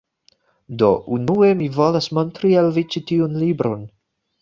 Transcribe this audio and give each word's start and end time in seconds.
Do, 0.83 0.89
unue 1.17 1.51
mi 1.61 1.69
volas 1.77 2.09
montri 2.19 2.57
al 2.65 2.73
vi 2.81 2.87
ĉi 2.93 3.07
tiun 3.13 3.41
libron 3.47 3.89